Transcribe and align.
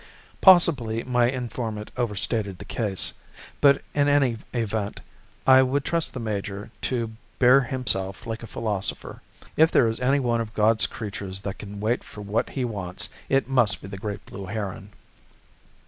Possibly 0.41 1.03
my 1.03 1.29
informant 1.29 1.91
overstated 1.95 2.57
the 2.57 2.65
case; 2.65 3.13
but 3.61 3.83
in 3.93 4.07
any 4.07 4.37
event 4.51 4.99
I 5.45 5.61
would 5.61 5.85
trust 5.85 6.15
the 6.15 6.19
major 6.19 6.71
to 6.89 7.11
bear 7.37 7.61
himself 7.61 8.25
like 8.25 8.41
a 8.41 8.47
philosopher. 8.47 9.21
If 9.55 9.71
there 9.71 9.87
is 9.87 9.99
any 9.99 10.19
one 10.19 10.41
of 10.41 10.55
God's 10.55 10.87
creatures 10.87 11.41
that 11.41 11.59
can 11.59 11.79
wait 11.79 12.03
for 12.03 12.21
what 12.23 12.49
he 12.49 12.65
wants, 12.65 13.09
it 13.29 13.47
must 13.47 13.79
be 13.79 13.87
the 13.87 13.97
great 13.99 14.25
blue 14.25 14.47
heron. 14.47 14.89